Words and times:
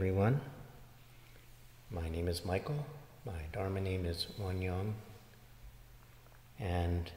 everyone. 0.00 0.40
My 1.90 2.08
name 2.08 2.26
is 2.26 2.42
Michael. 2.42 2.86
My 3.26 3.38
Dharma 3.52 3.82
name 3.82 4.06
is 4.06 4.28
Wanyong. 4.40 4.94
And 6.58 7.12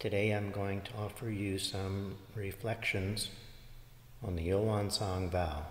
today 0.00 0.32
I'm 0.32 0.50
going 0.50 0.80
to 0.80 0.90
offer 0.98 1.30
you 1.30 1.56
some 1.56 2.16
reflections 2.34 3.28
on 4.24 4.34
the 4.34 4.48
Il-Won-Sang 4.48 5.30
vow. 5.30 5.62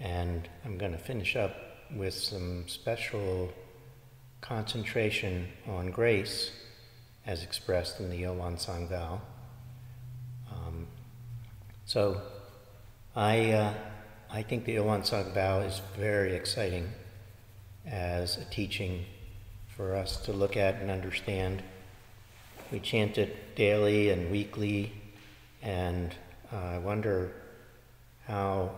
And 0.00 0.48
I'm 0.64 0.78
going 0.78 0.92
to 0.92 0.98
finish 0.98 1.36
up 1.36 1.54
with 1.94 2.14
some 2.14 2.66
special 2.66 3.52
concentration 4.40 5.48
on 5.68 5.90
grace 5.90 6.52
as 7.26 7.42
expressed 7.42 8.00
in 8.00 8.08
the 8.08 8.56
Song 8.56 8.88
vow. 8.88 9.20
Um, 10.50 10.86
so 11.84 12.22
I, 13.16 13.52
uh, 13.52 13.74
I 14.28 14.42
think 14.42 14.64
the 14.64 14.74
Il-Won-Sang 14.74 15.32
vow 15.34 15.60
is 15.60 15.80
very 15.96 16.34
exciting 16.34 16.90
as 17.86 18.38
a 18.38 18.44
teaching 18.46 19.04
for 19.76 19.94
us 19.94 20.16
to 20.22 20.32
look 20.32 20.56
at 20.56 20.80
and 20.80 20.90
understand. 20.90 21.62
We 22.72 22.80
chant 22.80 23.16
it 23.16 23.54
daily 23.54 24.10
and 24.10 24.32
weekly, 24.32 24.92
and 25.62 26.12
uh, 26.52 26.56
I 26.56 26.78
wonder 26.78 27.32
how 28.26 28.72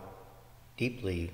deeply 0.77 1.31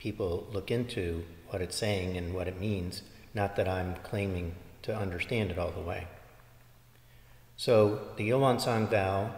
people 0.00 0.48
look 0.50 0.72
into 0.72 1.24
what 1.50 1.62
it's 1.62 1.76
saying 1.76 2.16
and 2.16 2.34
what 2.34 2.48
it 2.48 2.60
means. 2.60 3.02
Not 3.32 3.54
that 3.54 3.68
I'm 3.68 3.94
claiming 4.02 4.56
to 4.82 4.96
understand 4.96 5.52
it 5.52 5.58
all 5.58 5.70
the 5.70 5.80
way. 5.82 6.08
So 7.56 8.08
the 8.16 8.28
Il-Won-Sang 8.30 8.88
vow, 8.88 9.30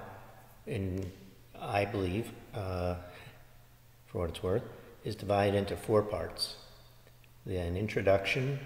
in, 0.66 1.12
I 1.60 1.84
believe, 1.84 2.32
uh, 2.54 2.96
for 4.12 4.18
what 4.18 4.30
it's 4.30 4.42
worth, 4.42 4.62
is 5.04 5.16
divided 5.16 5.56
into 5.56 5.76
four 5.76 6.02
parts. 6.02 6.56
An 7.46 7.76
introduction, 7.76 8.60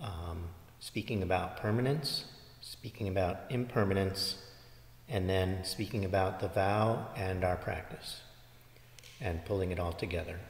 um, 0.00 0.44
speaking 0.80 1.22
about 1.22 1.58
permanence, 1.58 2.24
speaking 2.60 3.06
about 3.06 3.42
impermanence, 3.50 4.38
and 5.08 5.28
then 5.28 5.62
speaking 5.62 6.04
about 6.04 6.40
the 6.40 6.48
vow 6.48 7.08
and 7.16 7.44
our 7.44 7.56
practice, 7.56 8.20
and 9.20 9.44
pulling 9.44 9.70
it 9.70 9.78
all 9.78 9.92
together. 9.92 10.40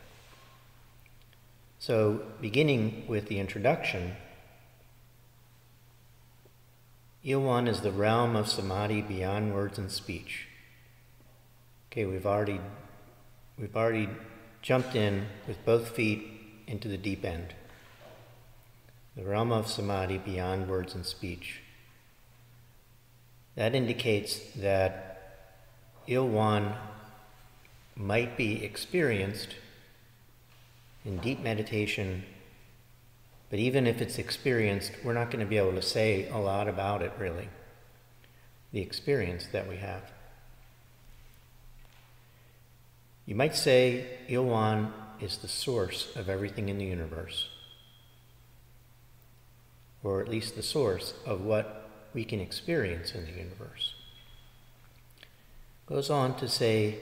So, 1.79 2.23
beginning 2.41 3.05
with 3.09 3.27
the 3.29 3.39
introduction, 3.39 4.17
Il-Won 7.25 7.69
is 7.69 7.81
the 7.81 7.91
realm 7.91 8.37
of 8.37 8.49
samadhi 8.49 9.03
beyond 9.03 9.55
words 9.55 9.79
and 9.79 9.91
speech. 9.91 10.47
Okay, 11.91 12.05
we've 12.05 12.27
already 12.27 12.61
we've 13.61 13.77
already 13.77 14.09
jumped 14.63 14.97
in 14.97 15.27
with 15.47 15.65
both 15.65 15.91
feet 15.91 16.27
into 16.67 16.89
the 16.89 16.97
deep 16.97 17.25
end. 17.25 17.55
The 19.17 19.25
realm 19.25 19.53
of 19.53 19.69
samadhi 19.69 20.19
beyond 20.19 20.69
words 20.69 20.95
and 20.95 21.05
speech. 21.05 21.61
That 23.57 23.75
indicates 23.75 24.41
that 24.57 25.47
Il-Won 26.07 26.75
might 27.97 28.37
be 28.37 28.65
experienced 28.65 29.57
in 31.05 31.19
deep 31.19 31.41
meditation 31.41 32.25
but 33.51 33.59
even 33.59 33.89
if 33.89 34.01
it's 34.01 34.19
experienced, 34.19 34.93
we're 35.05 35.13
not 35.13 35.33
going 35.33 35.45
to 35.45 35.51
be 35.51 35.59
able 35.59 35.73
to 35.73 35.83
say 35.83 36.29
a 36.29 36.39
lot 36.39 36.69
about 36.69 37.03
it, 37.03 37.13
really. 37.19 37.49
The 38.73 38.81
experience 38.81 39.47
that 39.51 39.69
we 39.69 39.77
have. 39.79 40.03
You 43.31 43.37
might 43.37 43.55
say 43.55 44.07
Il-Won 44.29 44.93
is 45.21 45.37
the 45.37 45.47
source 45.47 46.17
of 46.17 46.29
everything 46.29 46.69
in 46.69 46.79
the 46.79 46.85
universe, 46.85 47.49
or 50.03 50.21
at 50.21 50.27
least 50.27 50.57
the 50.57 50.65
source 50.65 51.15
of 51.25 51.43
what 51.43 51.89
we 52.13 52.25
can 52.25 52.41
experience 52.41 53.15
in 53.15 53.27
the 53.27 53.31
universe. 53.31 53.95
Goes 55.87 56.11
on 56.11 56.39
to 56.39 56.49
say, 56.49 56.99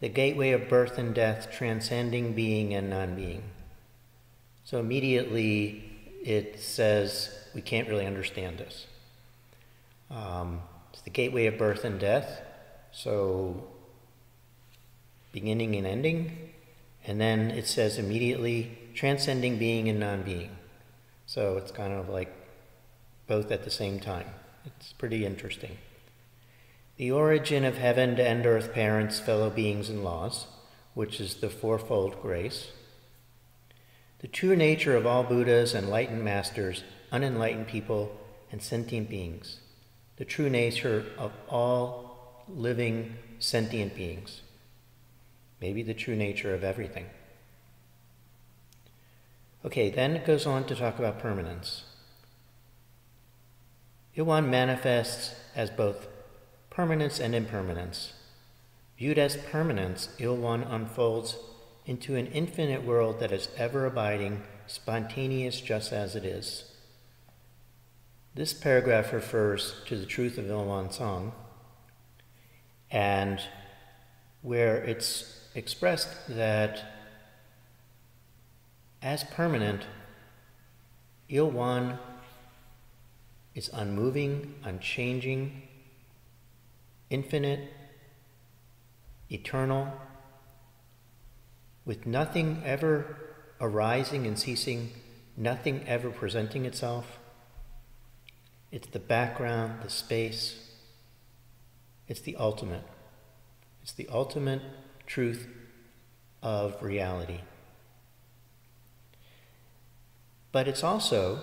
the 0.00 0.08
gateway 0.08 0.50
of 0.50 0.68
birth 0.68 0.98
and 0.98 1.14
death, 1.14 1.48
transcending 1.52 2.32
being 2.32 2.74
and 2.74 2.90
non 2.90 3.14
being. 3.14 3.44
So 4.64 4.80
immediately 4.80 5.84
it 6.24 6.58
says 6.58 7.30
we 7.54 7.60
can't 7.60 7.86
really 7.86 8.04
understand 8.04 8.58
this. 8.58 8.88
Um, 10.10 10.60
it's 10.92 11.02
the 11.02 11.10
gateway 11.10 11.46
of 11.46 11.56
birth 11.56 11.84
and 11.84 12.00
death, 12.00 12.40
so 12.90 13.68
beginning 15.40 15.76
and 15.76 15.86
ending. 15.86 16.50
And 17.06 17.20
then 17.20 17.52
it 17.52 17.66
says 17.68 17.96
immediately 17.96 18.76
transcending 18.94 19.56
being 19.56 19.88
and 19.88 20.00
non 20.00 20.22
being. 20.22 20.50
So 21.26 21.56
it's 21.58 21.70
kind 21.70 21.92
of 21.92 22.08
like 22.08 22.34
both 23.28 23.52
at 23.52 23.62
the 23.62 23.70
same 23.70 24.00
time. 24.00 24.26
It's 24.66 24.92
pretty 24.92 25.24
interesting. 25.24 25.78
The 26.96 27.12
origin 27.12 27.64
of 27.64 27.78
heaven 27.78 28.18
and 28.18 28.44
earth 28.44 28.72
parents, 28.72 29.20
fellow 29.20 29.48
beings, 29.48 29.88
and 29.88 30.02
laws, 30.02 30.48
which 30.94 31.20
is 31.20 31.34
the 31.34 31.50
fourfold 31.50 32.20
grace. 32.20 32.72
The 34.18 34.28
true 34.28 34.56
nature 34.56 34.96
of 34.96 35.06
all 35.06 35.22
Buddhas, 35.22 35.72
enlightened 35.72 36.24
masters, 36.24 36.82
unenlightened 37.12 37.68
people, 37.68 38.10
and 38.50 38.60
sentient 38.60 39.08
beings. 39.08 39.60
The 40.16 40.24
true 40.24 40.50
nature 40.50 41.06
of 41.16 41.30
all 41.48 42.44
living 42.48 43.14
sentient 43.38 43.94
beings. 43.94 44.40
Maybe 45.60 45.82
the 45.82 45.94
true 45.94 46.16
nature 46.16 46.54
of 46.54 46.62
everything. 46.64 47.06
Okay, 49.64 49.90
then 49.90 50.16
it 50.16 50.24
goes 50.24 50.46
on 50.46 50.64
to 50.64 50.74
talk 50.74 50.98
about 50.98 51.18
permanence. 51.18 51.84
Il-Won 54.14 54.50
manifests 54.50 55.34
as 55.54 55.70
both 55.70 56.06
permanence 56.70 57.18
and 57.18 57.34
impermanence. 57.34 58.12
Viewed 58.96 59.18
as 59.18 59.36
permanence, 59.36 60.08
Il-Won 60.18 60.62
unfolds 60.62 61.36
into 61.86 62.16
an 62.16 62.26
infinite 62.28 62.84
world 62.84 63.20
that 63.20 63.32
is 63.32 63.48
ever 63.56 63.86
abiding, 63.86 64.42
spontaneous 64.66 65.60
just 65.60 65.92
as 65.92 66.14
it 66.14 66.24
is. 66.24 66.64
This 68.34 68.52
paragraph 68.52 69.12
refers 69.12 69.74
to 69.86 69.96
the 69.96 70.06
truth 70.06 70.38
of 70.38 70.48
Il-Won-Sang, 70.48 71.32
and 72.90 73.40
where 74.42 74.76
it's 74.76 75.37
expressed 75.54 76.08
that 76.28 76.82
as 79.02 79.24
permanent, 79.24 79.86
Il-Won 81.28 81.98
is 83.54 83.70
unmoving, 83.72 84.54
unchanging, 84.64 85.62
infinite, 87.10 87.72
eternal, 89.30 89.92
with 91.84 92.06
nothing 92.06 92.62
ever 92.64 93.16
arising 93.60 94.26
and 94.26 94.38
ceasing, 94.38 94.92
nothing 95.36 95.84
ever 95.86 96.10
presenting 96.10 96.64
itself. 96.66 97.18
It's 98.70 98.88
the 98.88 98.98
background, 98.98 99.82
the 99.82 99.90
space. 99.90 100.70
It's 102.06 102.20
the 102.20 102.36
ultimate. 102.36 102.84
It's 103.82 103.92
the 103.92 104.08
ultimate 104.12 104.62
truth 105.08 105.48
of 106.42 106.80
reality. 106.80 107.40
But 110.52 110.68
it's 110.68 110.84
also, 110.84 111.40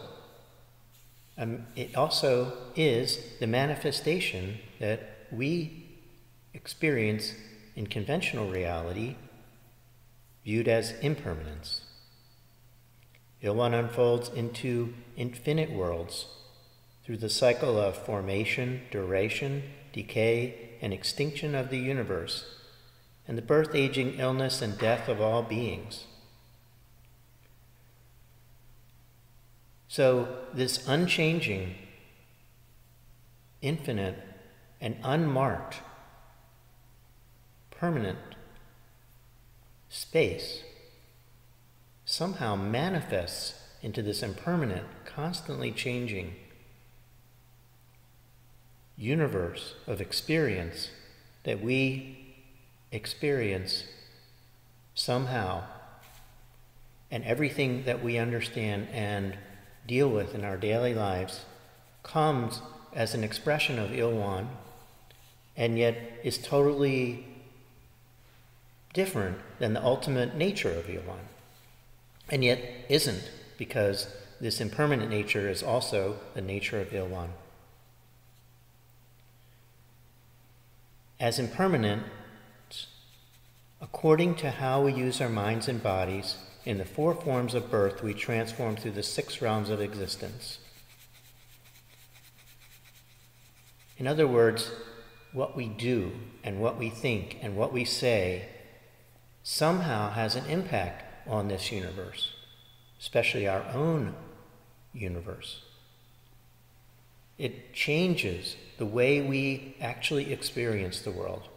um, 1.37 1.65
it 1.75 1.95
also 1.95 2.53
is 2.75 3.19
the 3.39 3.47
manifestation 3.47 4.59
that 4.79 5.27
we 5.31 5.85
experience 6.53 7.33
in 7.75 7.87
conventional 7.87 8.49
reality 8.49 9.15
viewed 10.43 10.67
as 10.67 10.93
impermanence. 11.01 11.81
Il-Won 13.41 13.73
unfolds 13.73 14.29
into 14.29 14.93
infinite 15.17 15.71
worlds 15.71 16.27
through 17.03 17.17
the 17.17 17.29
cycle 17.29 17.79
of 17.79 17.97
formation, 17.97 18.81
duration, 18.91 19.63
decay, 19.91 20.77
and 20.81 20.93
extinction 20.93 21.53
of 21.53 21.69
the 21.69 21.77
universe, 21.77 22.45
and 23.27 23.37
the 23.37 23.41
birth, 23.41 23.73
aging, 23.73 24.19
illness, 24.19 24.61
and 24.61 24.77
death 24.77 25.07
of 25.07 25.19
all 25.19 25.41
beings. 25.41 26.05
So, 29.87 30.27
this 30.53 30.87
unchanging, 30.87 31.75
infinite, 33.61 34.19
and 34.81 34.97
unmarked, 35.03 35.77
permanent 37.71 38.19
space 39.89 40.63
somehow 42.03 42.55
manifests 42.55 43.59
into 43.81 44.01
this 44.01 44.21
impermanent, 44.21 44.85
constantly 45.05 45.71
changing 45.71 46.35
universe 48.97 49.75
of 49.87 50.01
experience 50.01 50.89
that 51.43 51.61
we 51.61 52.24
experience 52.91 53.83
somehow, 54.93 55.63
and 57.11 57.23
everything 57.23 57.83
that 57.83 58.03
we 58.03 58.17
understand 58.17 58.87
and 58.91 59.37
deal 59.87 60.09
with 60.09 60.33
in 60.33 60.43
our 60.43 60.57
daily 60.57 60.93
lives 60.93 61.45
comes 62.03 62.61
as 62.93 63.13
an 63.13 63.23
expression 63.23 63.77
of 63.77 63.93
Il-Won, 63.93 64.49
and 65.57 65.77
yet 65.77 65.97
is 66.23 66.37
totally 66.37 67.25
different 68.93 69.37
than 69.59 69.73
the 69.73 69.83
ultimate 69.83 70.35
nature 70.35 70.71
of 70.71 70.89
Il-Won, 70.89 71.19
and 72.29 72.43
yet 72.43 72.59
isn't, 72.89 73.29
because 73.57 74.07
this 74.39 74.59
impermanent 74.61 75.09
nature 75.09 75.49
is 75.49 75.61
also 75.61 76.17
the 76.33 76.41
nature 76.41 76.79
of 76.79 76.93
Il-Won. 76.93 77.29
As 81.19 81.39
impermanent, 81.39 82.03
according 83.85 84.33
to 84.33 84.49
how 84.49 84.81
we 84.81 84.91
use 84.91 85.21
our 85.21 85.29
minds 85.29 85.67
and 85.67 85.81
bodies, 85.81 86.37
in 86.65 86.79
the 86.79 86.85
four 86.85 87.13
forms 87.13 87.53
of 87.53 87.69
birth, 87.69 88.01
we 88.01 88.15
transform 88.15 88.75
through 88.75 88.91
the 88.91 89.03
six 89.03 89.43
realms 89.43 89.69
of 89.69 89.79
existence. 89.79 90.57
In 93.99 94.07
other 94.07 94.27
words, 94.27 94.71
what 95.33 95.55
we 95.55 95.67
do 95.67 96.13
and 96.43 96.59
what 96.59 96.79
we 96.79 96.89
think 96.89 97.37
and 97.43 97.55
what 97.55 97.71
we 97.71 97.85
say 97.85 98.49
somehow 99.43 100.09
has 100.09 100.35
an 100.35 100.47
impact 100.47 101.27
on 101.27 101.47
this 101.47 101.71
universe, 101.71 102.33
especially 102.99 103.47
our 103.47 103.65
own 103.71 104.15
universe. 104.93 105.61
It 107.37 107.71
changes 107.75 108.55
the 108.79 108.85
way 108.87 109.21
we 109.21 109.77
actually 109.79 110.33
experience 110.33 111.01
the 111.01 111.11
world. 111.11 111.49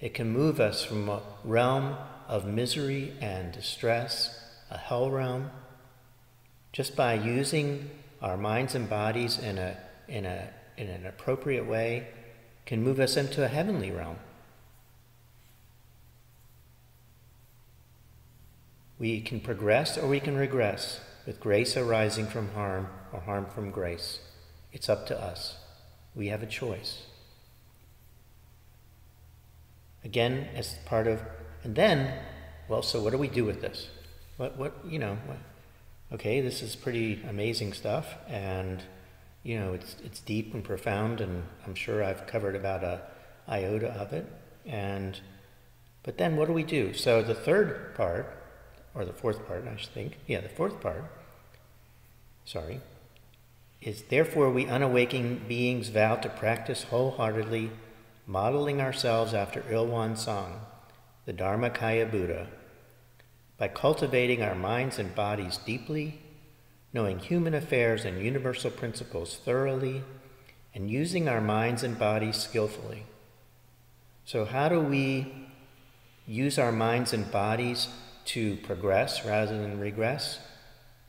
It 0.00 0.14
can 0.14 0.30
move 0.30 0.60
us 0.60 0.82
from 0.82 1.08
a 1.08 1.20
realm 1.44 1.96
of 2.26 2.46
misery 2.46 3.12
and 3.20 3.52
distress, 3.52 4.38
a 4.70 4.78
hell 4.78 5.10
realm, 5.10 5.50
just 6.72 6.96
by 6.96 7.14
using 7.14 7.90
our 8.22 8.36
minds 8.36 8.74
and 8.74 8.88
bodies 8.88 9.38
in, 9.38 9.58
a, 9.58 9.76
in, 10.08 10.24
a, 10.24 10.48
in 10.76 10.88
an 10.88 11.04
appropriate 11.04 11.66
way, 11.66 12.06
can 12.64 12.82
move 12.82 13.00
us 13.00 13.16
into 13.16 13.44
a 13.44 13.48
heavenly 13.48 13.90
realm. 13.90 14.16
We 18.98 19.20
can 19.20 19.40
progress 19.40 19.98
or 19.98 20.06
we 20.06 20.20
can 20.20 20.36
regress 20.36 21.00
with 21.26 21.40
grace 21.40 21.76
arising 21.76 22.26
from 22.26 22.50
harm 22.50 22.88
or 23.12 23.20
harm 23.20 23.46
from 23.46 23.70
grace. 23.70 24.20
It's 24.72 24.88
up 24.88 25.06
to 25.08 25.20
us. 25.20 25.56
We 26.14 26.28
have 26.28 26.42
a 26.42 26.46
choice. 26.46 27.02
Again, 30.04 30.48
as 30.54 30.74
part 30.86 31.06
of, 31.06 31.22
and 31.62 31.74
then, 31.74 32.14
well, 32.68 32.82
so 32.82 33.02
what 33.02 33.10
do 33.10 33.18
we 33.18 33.28
do 33.28 33.44
with 33.44 33.60
this? 33.60 33.88
What, 34.36 34.56
what, 34.56 34.74
you 34.88 34.98
know, 34.98 35.18
what, 35.26 35.38
okay, 36.12 36.40
this 36.40 36.62
is 36.62 36.74
pretty 36.74 37.22
amazing 37.28 37.72
stuff, 37.72 38.14
and, 38.28 38.82
you 39.42 39.58
know, 39.58 39.74
it's, 39.74 39.96
it's 40.04 40.20
deep 40.20 40.54
and 40.54 40.64
profound, 40.64 41.20
and 41.20 41.44
I'm 41.66 41.74
sure 41.74 42.02
I've 42.02 42.26
covered 42.26 42.56
about 42.56 42.82
a 42.82 43.02
iota 43.48 43.88
of 43.92 44.12
it, 44.12 44.26
and, 44.64 45.20
but 46.02 46.16
then 46.16 46.36
what 46.36 46.46
do 46.46 46.54
we 46.54 46.62
do? 46.62 46.94
So 46.94 47.22
the 47.22 47.34
third 47.34 47.94
part, 47.94 48.36
or 48.94 49.04
the 49.04 49.12
fourth 49.12 49.46
part, 49.46 49.66
I 49.66 49.76
should 49.76 49.90
think, 49.90 50.18
yeah, 50.26 50.40
the 50.40 50.48
fourth 50.48 50.80
part, 50.80 51.04
sorry, 52.44 52.80
is 53.80 54.02
therefore 54.02 54.50
we 54.50 54.66
unawaking 54.66 55.42
beings 55.48 55.88
vow 55.88 56.16
to 56.16 56.28
practice 56.28 56.84
wholeheartedly, 56.84 57.70
modeling 58.26 58.80
ourselves 58.80 59.34
after 59.34 59.64
Il-Won-Sang, 59.70 60.60
the 61.26 61.32
Dharmakaya 61.32 62.10
Buddha, 62.10 62.48
by 63.58 63.68
cultivating 63.68 64.42
our 64.42 64.54
minds 64.54 64.98
and 64.98 65.14
bodies 65.14 65.58
deeply, 65.58 66.20
knowing 66.92 67.18
human 67.18 67.54
affairs 67.54 68.04
and 68.04 68.22
universal 68.22 68.70
principles 68.70 69.36
thoroughly, 69.36 70.02
and 70.74 70.90
using 70.90 71.28
our 71.28 71.40
minds 71.40 71.82
and 71.82 71.98
bodies 71.98 72.36
skillfully. 72.36 73.04
So, 74.24 74.44
how 74.44 74.68
do 74.68 74.80
we 74.80 75.32
use 76.26 76.58
our 76.58 76.72
minds 76.72 77.12
and 77.12 77.30
bodies 77.30 77.88
to 78.26 78.56
progress 78.58 79.26
rather 79.26 79.58
than 79.58 79.80
regress? 79.80 80.38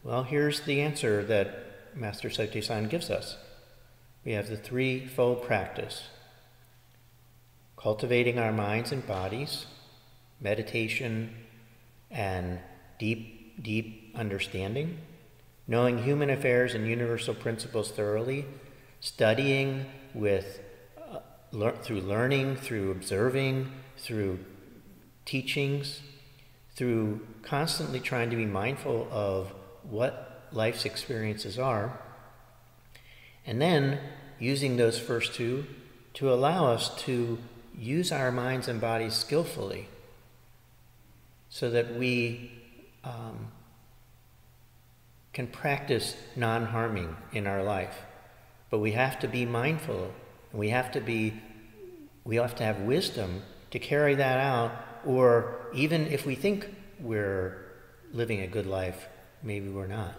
Well, 0.04 0.24
here's 0.24 0.62
the 0.62 0.82
answer 0.82 1.24
that 1.26 1.96
Master 1.96 2.30
Sotaesan 2.30 2.90
gives 2.90 3.10
us. 3.10 3.38
We 4.26 4.32
have 4.32 4.50
the 4.50 4.58
threefold 4.58 5.44
practice 5.44 6.08
cultivating 7.82 8.38
our 8.38 8.52
minds 8.52 8.92
and 8.92 9.06
bodies, 9.08 9.66
meditation, 10.40 11.36
and 12.12 12.60
deep, 13.00 13.64
deep 13.64 14.14
understanding, 14.16 15.00
knowing 15.68 16.04
human 16.04 16.30
affairs 16.30 16.76
and 16.76 16.86
universal 16.88 17.34
principles 17.34 17.90
thoroughly, 17.92 18.46
studying 19.00 19.86
with 20.14 20.60
uh, 21.12 21.20
le- 21.52 21.76
through 21.78 22.02
learning, 22.02 22.56
through 22.56 22.92
observing, 22.92 23.72
through 23.98 24.38
teachings, 25.26 26.02
through 26.76 27.20
constantly 27.42 28.00
trying 28.00 28.30
to 28.30 28.36
be 28.36 28.46
mindful 28.46 29.08
of 29.12 29.52
what 29.90 30.48
life's 30.52 30.86
experiences 30.86 31.58
are, 31.58 32.00
and 33.46 33.60
then 33.60 34.00
using 34.40 34.78
those 34.78 35.00
first 35.00 35.34
two 35.34 35.66
to 36.14 36.32
allow 36.32 36.68
us 36.68 36.94
to 37.04 37.40
use 37.82 38.12
our 38.12 38.32
minds 38.32 38.68
and 38.68 38.80
bodies 38.80 39.16
skillfully 39.16 39.88
so 41.50 41.72
that 41.72 41.96
we 41.96 42.52
um, 43.04 43.48
can 45.34 45.48
practice 45.48 46.16
non 46.36 46.68
harming 46.68 47.18
in 47.34 47.48
our 47.48 47.64
life. 47.64 48.04
But 48.70 48.80
we 48.80 48.92
have 48.92 49.20
to 49.20 49.28
be 49.28 49.46
mindful, 49.46 50.14
and 50.52 50.60
we 50.60 50.70
have 50.70 50.92
to 50.92 51.02
be, 51.02 51.34
we 52.24 52.36
have 52.36 52.56
to 52.56 52.64
have 52.64 52.82
wisdom 52.82 53.42
to 53.72 53.80
carry 53.80 54.16
that 54.16 54.38
out, 54.38 54.72
or 55.06 55.60
even 55.74 56.06
if 56.08 56.26
we 56.26 56.36
think 56.36 56.70
we're 57.00 57.66
living 58.14 58.42
a 58.42 58.48
good 58.48 58.68
life, 58.68 59.08
maybe 59.42 59.70
we're 59.70 59.88
not. 59.88 60.14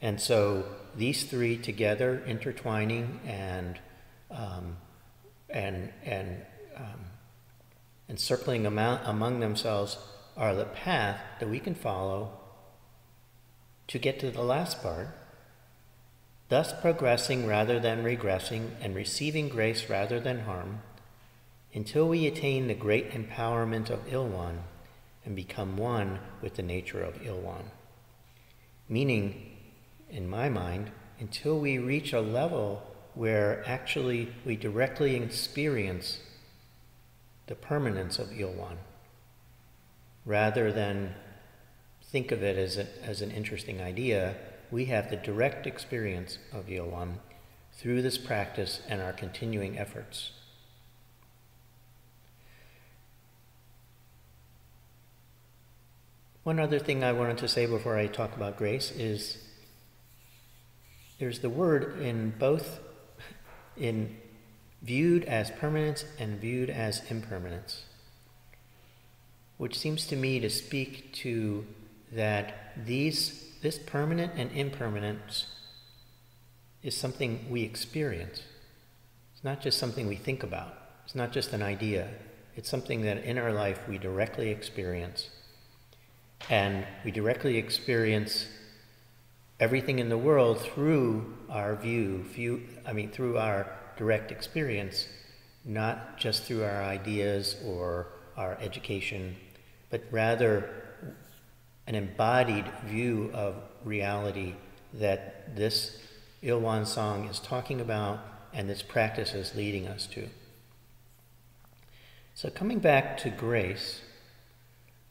And 0.00 0.20
so 0.20 0.64
these 0.96 1.22
three 1.22 1.56
together, 1.56 2.22
intertwining 2.26 3.20
and 3.24 3.78
um, 4.30 4.76
and 5.52 5.92
and 6.04 6.44
um, 6.76 7.04
and 8.08 8.18
circling 8.18 8.66
among, 8.66 8.98
among 9.04 9.40
themselves, 9.40 9.98
are 10.36 10.54
the 10.54 10.64
path 10.64 11.20
that 11.40 11.48
we 11.48 11.60
can 11.60 11.74
follow 11.74 12.40
to 13.88 13.98
get 13.98 14.18
to 14.20 14.30
the 14.30 14.42
last 14.42 14.82
part. 14.82 15.08
Thus, 16.48 16.72
progressing 16.80 17.46
rather 17.46 17.80
than 17.80 18.04
regressing, 18.04 18.70
and 18.80 18.94
receiving 18.94 19.48
grace 19.48 19.88
rather 19.88 20.20
than 20.20 20.40
harm, 20.40 20.82
until 21.72 22.08
we 22.08 22.26
attain 22.26 22.66
the 22.66 22.74
great 22.74 23.12
empowerment 23.12 23.88
of 23.88 24.12
Il-Won 24.12 24.64
and 25.24 25.34
become 25.34 25.76
one 25.76 26.18
with 26.42 26.56
the 26.56 26.62
nature 26.62 27.02
of 27.02 27.24
Il-Won. 27.24 27.70
Meaning, 28.88 29.56
in 30.10 30.28
my 30.28 30.50
mind, 30.50 30.90
until 31.18 31.58
we 31.58 31.78
reach 31.78 32.12
a 32.12 32.20
level 32.20 32.82
where 33.14 33.62
actually 33.66 34.32
we 34.44 34.56
directly 34.56 35.16
experience 35.16 36.20
the 37.46 37.54
permanence 37.54 38.18
of 38.18 38.32
Il-Won, 38.38 38.78
rather 40.24 40.72
than 40.72 41.14
think 42.02 42.30
of 42.30 42.42
it 42.42 42.56
as, 42.56 42.78
a, 42.78 42.86
as 43.02 43.20
an 43.20 43.30
interesting 43.30 43.80
idea, 43.80 44.36
we 44.70 44.86
have 44.86 45.10
the 45.10 45.16
direct 45.16 45.66
experience 45.66 46.38
of 46.52 46.70
Il-Won 46.70 47.18
through 47.72 48.02
this 48.02 48.18
practice 48.18 48.80
and 48.88 49.00
our 49.00 49.12
continuing 49.12 49.78
efforts. 49.78 50.32
One 56.42 56.58
other 56.58 56.78
thing 56.78 57.04
I 57.04 57.12
wanted 57.12 57.38
to 57.38 57.48
say 57.48 57.66
before 57.66 57.96
I 57.96 58.08
talk 58.08 58.34
about 58.34 58.56
grace 58.56 58.90
is 58.90 59.38
there's 61.18 61.38
the 61.38 61.50
word 61.50 62.00
in 62.00 62.34
both 62.36 62.80
in 63.76 64.16
viewed 64.82 65.24
as 65.24 65.50
permanence 65.50 66.04
and 66.18 66.40
viewed 66.40 66.70
as 66.70 67.02
impermanence, 67.10 67.84
which 69.58 69.78
seems 69.78 70.06
to 70.06 70.16
me 70.16 70.40
to 70.40 70.50
speak 70.50 71.12
to 71.12 71.64
that 72.12 72.74
these 72.84 73.48
this 73.62 73.78
permanent 73.78 74.32
and 74.36 74.50
impermanence 74.52 75.46
is 76.82 76.96
something 76.96 77.46
we 77.48 77.62
experience. 77.62 78.42
It's 79.34 79.44
not 79.44 79.60
just 79.60 79.78
something 79.78 80.08
we 80.08 80.16
think 80.16 80.42
about. 80.42 80.74
It's 81.04 81.14
not 81.14 81.32
just 81.32 81.52
an 81.52 81.62
idea. 81.62 82.08
It's 82.56 82.68
something 82.68 83.02
that 83.02 83.18
in 83.18 83.38
our 83.38 83.52
life 83.52 83.88
we 83.88 83.98
directly 83.98 84.50
experience. 84.50 85.28
And 86.50 86.84
we 87.04 87.12
directly 87.12 87.56
experience 87.56 88.46
everything 89.62 90.00
in 90.00 90.08
the 90.08 90.18
world 90.18 90.60
through 90.60 91.24
our 91.48 91.76
view, 91.76 92.24
view 92.34 92.60
I 92.84 92.92
mean, 92.92 93.12
through 93.12 93.38
our 93.38 93.72
direct 93.96 94.32
experience, 94.32 95.06
not 95.64 96.18
just 96.18 96.42
through 96.42 96.64
our 96.64 96.82
ideas 96.82 97.54
or 97.64 98.08
our 98.36 98.58
education, 98.60 99.36
but 99.88 100.02
rather 100.10 100.68
an 101.86 101.94
embodied 101.94 102.64
view 102.86 103.30
of 103.32 103.54
reality 103.84 104.54
that 104.94 105.54
this 105.54 105.96
Il-Won-Sang 106.42 107.26
is 107.26 107.38
talking 107.38 107.80
about 107.80 108.18
and 108.52 108.68
this 108.68 108.82
practice 108.82 109.32
is 109.32 109.54
leading 109.54 109.86
us 109.86 110.08
to. 110.08 110.28
So, 112.34 112.50
coming 112.50 112.80
back 112.80 113.16
to 113.18 113.30
grace, 113.30 114.00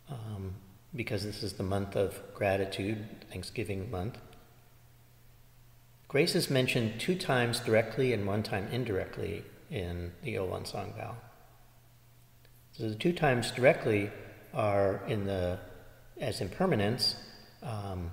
um, 0.10 0.56
because 0.94 1.24
this 1.24 1.42
is 1.42 1.54
the 1.54 1.64
month 1.64 1.96
of 1.96 2.20
gratitude, 2.34 3.08
Thanksgiving 3.32 3.90
month, 3.90 4.18
grace 6.12 6.36
is 6.36 6.50
mentioned 6.50 7.00
two 7.00 7.16
times 7.16 7.62
directly 7.62 8.12
and 8.12 8.28
one 8.28 8.44
time 8.44 8.68
indirectly 8.70 9.46
in 9.70 10.12
the 10.24 10.36
Il-Won-Sang 10.36 10.92
Vow. 10.98 11.16
So 12.74 12.90
the 12.90 12.96
two 12.96 13.14
times 13.14 13.50
directly 13.52 14.12
are 14.54 15.02
in 15.08 15.26
the 15.26 15.58
as 16.20 16.42
impermanence. 16.42 17.16
Um, 17.64 18.12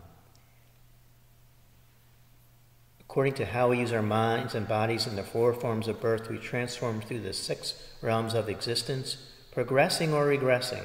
according 3.00 3.34
to 3.34 3.46
how 3.46 3.70
we 3.70 3.80
use 3.80 3.92
our 3.92 4.00
minds 4.00 4.54
and 4.54 4.68
bodies 4.68 5.08
in 5.08 5.16
the 5.16 5.24
four 5.24 5.52
forms 5.52 5.88
of 5.88 6.00
birth, 6.00 6.30
we 6.30 6.38
transform 6.38 7.00
through 7.00 7.22
the 7.22 7.32
six 7.32 7.82
realms 8.00 8.32
of 8.32 8.48
existence, 8.48 9.16
progressing 9.50 10.14
or 10.14 10.28
regressing, 10.28 10.84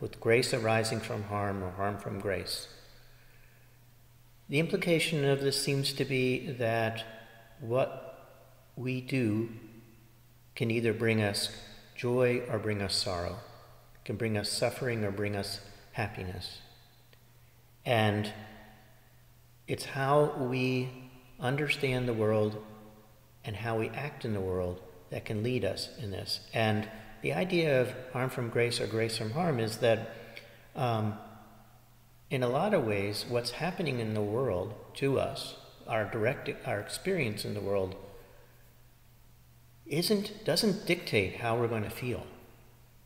with 0.00 0.18
grace 0.20 0.54
arising 0.54 1.00
from 1.00 1.24
harm 1.24 1.62
or 1.62 1.72
harm 1.72 1.98
from 1.98 2.18
grace. 2.18 2.68
The 4.48 4.60
implication 4.60 5.24
of 5.24 5.40
this 5.40 5.60
seems 5.60 5.92
to 5.94 6.04
be 6.04 6.52
that 6.52 7.04
what 7.60 8.36
we 8.76 9.00
do 9.00 9.48
can 10.54 10.70
either 10.70 10.92
bring 10.92 11.20
us 11.20 11.50
joy 11.96 12.42
or 12.48 12.58
bring 12.58 12.80
us 12.80 12.94
sorrow, 12.94 13.36
can 14.04 14.16
bring 14.16 14.36
us 14.36 14.50
suffering 14.50 15.04
or 15.04 15.10
bring 15.10 15.34
us 15.34 15.60
happiness. 15.92 16.58
And 17.84 18.32
it's 19.66 19.84
how 19.84 20.32
we 20.38 20.90
understand 21.40 22.08
the 22.08 22.14
world 22.14 22.62
and 23.44 23.56
how 23.56 23.78
we 23.78 23.88
act 23.90 24.24
in 24.24 24.32
the 24.32 24.40
world 24.40 24.80
that 25.10 25.24
can 25.24 25.42
lead 25.42 25.64
us 25.64 25.88
in 26.00 26.10
this. 26.10 26.40
And 26.52 26.88
the 27.22 27.32
idea 27.32 27.80
of 27.80 27.92
harm 28.12 28.30
from 28.30 28.50
grace 28.50 28.80
or 28.80 28.86
grace 28.86 29.16
from 29.16 29.30
harm 29.30 29.58
is 29.58 29.78
that, 29.78 30.10
um, 30.74 31.18
in 32.30 32.42
a 32.42 32.48
lot 32.48 32.74
of 32.74 32.84
ways, 32.84 33.24
what's 33.28 33.52
happening 33.52 34.00
in 34.00 34.14
the 34.14 34.22
world 34.22 34.74
to 34.94 35.18
us, 35.18 35.56
our 35.86 36.04
direct, 36.04 36.50
our 36.66 36.80
experience 36.80 37.44
in 37.44 37.54
the 37.54 37.60
world, 37.60 37.94
isn't, 39.86 40.44
doesn't 40.44 40.86
dictate 40.86 41.36
how 41.36 41.56
we're 41.56 41.68
going 41.68 41.84
to 41.84 41.90
feel, 41.90 42.26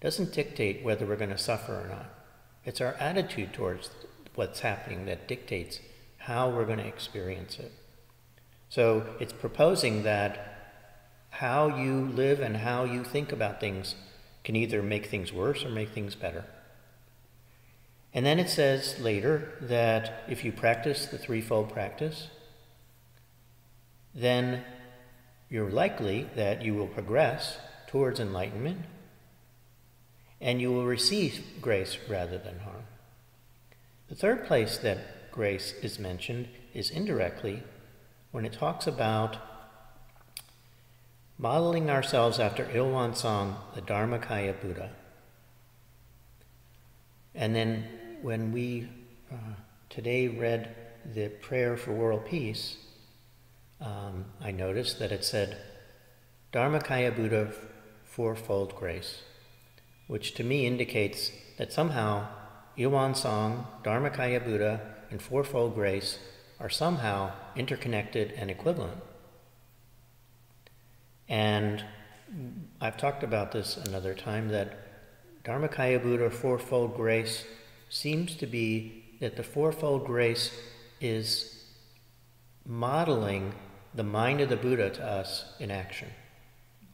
doesn't 0.00 0.32
dictate 0.32 0.82
whether 0.82 1.04
we're 1.04 1.16
going 1.16 1.30
to 1.30 1.38
suffer 1.38 1.74
or 1.74 1.88
not. 1.88 2.14
It's 2.64 2.80
our 2.80 2.94
attitude 2.94 3.52
towards 3.52 3.90
what's 4.34 4.60
happening 4.60 5.04
that 5.06 5.28
dictates 5.28 5.80
how 6.16 6.48
we're 6.48 6.64
going 6.64 6.78
to 6.78 6.86
experience 6.86 7.58
it. 7.58 7.72
So 8.70 9.04
it's 9.18 9.32
proposing 9.32 10.04
that 10.04 10.50
how 11.30 11.76
you 11.76 12.06
live 12.06 12.40
and 12.40 12.56
how 12.56 12.84
you 12.84 13.04
think 13.04 13.32
about 13.32 13.60
things 13.60 13.94
can 14.44 14.56
either 14.56 14.82
make 14.82 15.06
things 15.06 15.32
worse 15.32 15.64
or 15.64 15.68
make 15.68 15.90
things 15.90 16.14
better. 16.14 16.44
And 18.12 18.26
then 18.26 18.38
it 18.38 18.50
says 18.50 18.98
later 18.98 19.52
that 19.60 20.24
if 20.28 20.44
you 20.44 20.52
practice 20.52 21.06
the 21.06 21.18
threefold 21.18 21.72
practice, 21.72 22.28
then 24.14 24.64
you're 25.48 25.70
likely 25.70 26.28
that 26.34 26.62
you 26.62 26.74
will 26.74 26.88
progress 26.88 27.58
towards 27.86 28.18
enlightenment 28.18 28.80
and 30.40 30.60
you 30.60 30.72
will 30.72 30.86
receive 30.86 31.44
grace 31.60 31.98
rather 32.08 32.38
than 32.38 32.60
harm. 32.60 32.84
The 34.08 34.14
third 34.14 34.46
place 34.46 34.78
that 34.78 35.30
grace 35.30 35.74
is 35.82 35.98
mentioned 35.98 36.48
is 36.74 36.90
indirectly 36.90 37.62
when 38.32 38.44
it 38.44 38.52
talks 38.52 38.86
about 38.86 39.36
modeling 41.38 41.88
ourselves 41.88 42.38
after 42.38 42.68
Il-Won-Sang, 42.70 43.56
the 43.74 43.82
Dharmakaya 43.82 44.60
Buddha. 44.60 44.90
And 47.34 47.54
then 47.54 47.99
when 48.22 48.52
we 48.52 48.88
uh, 49.32 49.54
today 49.88 50.28
read 50.28 50.74
the 51.14 51.28
prayer 51.28 51.76
for 51.76 51.92
world 51.92 52.26
peace, 52.26 52.76
um, 53.80 54.26
I 54.40 54.50
noticed 54.50 54.98
that 54.98 55.12
it 55.12 55.24
said 55.24 55.56
Dharmakaya 56.52 57.14
Buddha 57.14 57.52
fourfold 58.04 58.76
grace, 58.76 59.22
which 60.06 60.34
to 60.34 60.44
me 60.44 60.66
indicates 60.66 61.30
that 61.56 61.72
somehow 61.72 62.26
Il-Won-Sang, 62.76 63.66
Dharmakaya 63.82 64.44
Buddha, 64.44 64.80
and 65.10 65.20
fourfold 65.22 65.74
grace 65.74 66.18
are 66.58 66.68
somehow 66.68 67.32
interconnected 67.56 68.32
and 68.32 68.50
equivalent. 68.50 69.02
And 71.28 71.84
I've 72.80 72.96
talked 72.96 73.22
about 73.22 73.52
this 73.52 73.76
another 73.76 74.14
time 74.14 74.48
that 74.48 74.76
Dharmakaya 75.44 76.02
Buddha 76.02 76.30
fourfold 76.30 76.94
grace 76.96 77.44
seems 77.90 78.36
to 78.36 78.46
be 78.46 79.04
that 79.20 79.36
the 79.36 79.42
fourfold 79.42 80.06
grace 80.06 80.50
is 81.00 81.64
modeling 82.64 83.52
the 83.94 84.04
mind 84.04 84.40
of 84.40 84.48
the 84.48 84.56
Buddha 84.56 84.90
to 84.90 85.04
us 85.04 85.44
in 85.58 85.70
action. 85.70 86.08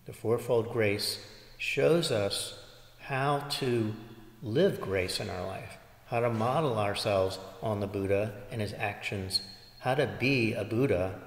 The 0.06 0.12
fourfold 0.12 0.72
grace 0.72 1.18
shows 1.58 2.10
us 2.10 2.58
how 2.98 3.40
to 3.60 3.94
live 4.42 4.80
grace 4.80 5.20
in 5.20 5.28
our 5.28 5.46
life, 5.46 5.76
how 6.06 6.20
to 6.20 6.30
model 6.30 6.78
ourselves 6.78 7.38
on 7.62 7.80
the 7.80 7.86
Buddha 7.86 8.32
and 8.50 8.60
his 8.60 8.72
actions, 8.72 9.42
how 9.80 9.94
to 9.94 10.06
be 10.18 10.54
a 10.54 10.64
Buddha 10.64 11.20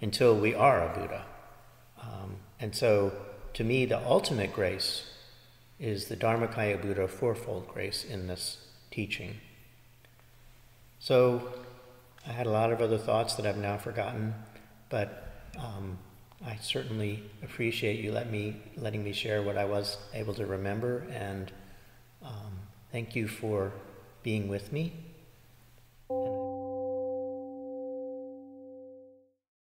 until 0.00 0.36
we 0.36 0.54
are 0.54 0.90
a 0.90 0.98
Buddha. 0.98 1.24
Um, 2.02 2.36
and 2.58 2.74
so, 2.74 3.12
to 3.54 3.64
me, 3.64 3.86
the 3.86 4.04
ultimate 4.04 4.52
grace 4.52 5.04
is 5.78 6.06
the 6.06 6.16
Dharmakaya 6.16 6.80
Buddha 6.82 7.06
fourfold 7.06 7.68
grace 7.68 8.04
in 8.04 8.26
this 8.26 8.58
teaching. 8.94 9.34
So, 10.98 11.52
I 12.26 12.32
had 12.32 12.46
a 12.46 12.50
lot 12.50 12.72
of 12.72 12.80
other 12.80 12.96
thoughts 12.96 13.34
that 13.34 13.46
I've 13.46 13.58
now 13.58 13.76
forgotten. 13.76 14.34
But 14.88 15.24
um, 15.58 15.98
I 16.46 16.56
certainly 16.60 17.22
appreciate 17.42 17.98
you 18.00 18.12
let 18.12 18.30
me, 18.30 18.56
letting 18.76 19.02
me 19.02 19.12
share 19.12 19.42
what 19.42 19.58
I 19.58 19.64
was 19.64 19.98
able 20.12 20.34
to 20.34 20.46
remember, 20.46 21.06
and 21.10 21.50
um, 22.22 22.60
thank 22.92 23.16
you 23.16 23.26
for 23.26 23.72
being 24.22 24.48
with 24.48 24.72
me. 24.72 24.92